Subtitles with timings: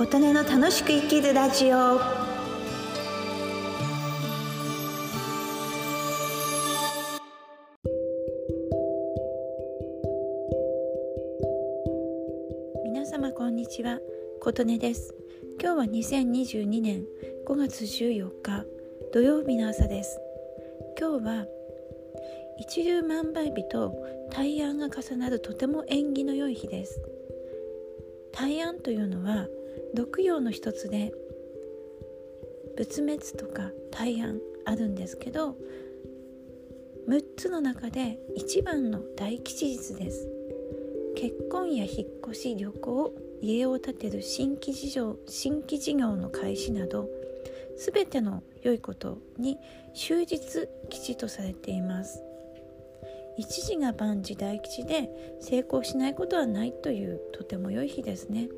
[0.00, 2.00] 琴音の楽しく生きるラジオ。
[12.82, 13.98] 皆様こんにちは。
[14.40, 15.14] 琴音です。
[15.60, 17.04] 今日は2022年
[17.46, 18.64] 5月14日
[19.12, 20.18] 土曜日の朝です。
[20.98, 21.46] 今日は
[22.58, 23.92] 一粒万倍日と
[24.30, 27.02] 大安が重なるとても縁起の良い日です。
[28.32, 29.46] 大安というのは
[29.94, 31.12] 毒陽の一つで
[32.76, 35.56] 仏滅とか大安あるんですけど
[37.08, 40.28] 6つの中で一番の大吉日です。
[41.16, 47.08] 結婚や引っ越し旅行家を建てる新規事業新規事業の開始など
[47.76, 49.58] 全ての良いことに
[49.94, 50.38] 終日
[50.88, 52.22] 吉とされています。
[53.36, 58.48] 一時が万事大吉で成功しないことはないというとても良い日ですね。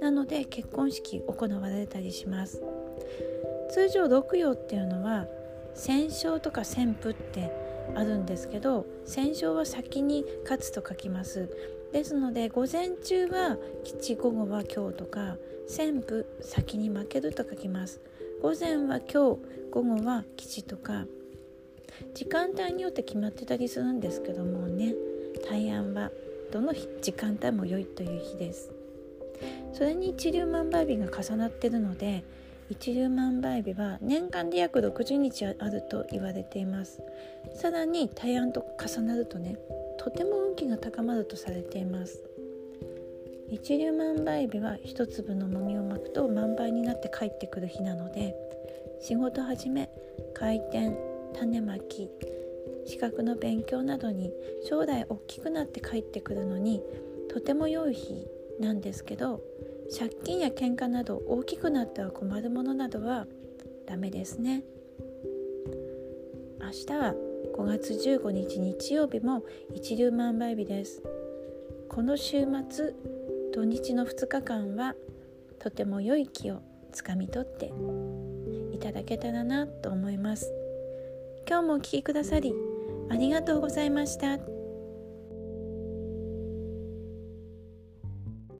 [0.00, 2.62] なので結婚式行われたりします。
[3.70, 5.26] 通常六葉っていうのは
[5.74, 7.52] 戦勝とか旋風って
[7.94, 11.48] あるんですけど戦勝は先に勝つと書きます。
[11.92, 15.36] ですので午前中は吉午後は今日とか
[15.68, 18.00] 旋風先に負けると書きます。
[18.42, 21.06] 午前は今日午後は吉とか
[22.14, 24.94] 時間帯によって決まってたりするんですけどもね。
[25.48, 26.10] 大安は
[26.52, 28.70] どの時間帯も良いという日です。
[29.72, 32.24] それに一粒万倍日が重なってるので
[32.70, 37.00] 一粒万倍日は年間で約60日あると言われています。
[37.54, 39.56] さらに大安と重なるとね
[39.98, 42.22] とても運気が高まるとされています。
[43.50, 48.34] 一粒万倍日は一粒のもみをまくと万倍になって帰ってくる日なので
[49.00, 49.88] 仕事始め
[50.34, 50.94] 開店
[51.34, 52.10] 種まき
[52.86, 54.32] 資格の勉強などに
[54.68, 56.82] 将来大きくなって帰ってくるのに
[57.28, 58.26] とても良い日
[58.60, 59.42] なんですけど
[59.96, 63.26] 借金や喧嘩など大きくなっては困るものなどは
[63.86, 64.62] ダメですね。
[66.60, 67.14] 明日は
[67.56, 71.02] 5月15日日曜日も一粒万倍日です。
[71.88, 72.92] この週末
[73.54, 74.94] 土日の2日間は
[75.58, 76.60] とても良い気を
[76.92, 77.72] つかみ取って
[78.72, 80.57] いただけたらなと思います。
[81.48, 82.52] 今日もお聴きくださり
[83.08, 84.57] ありがとうございました。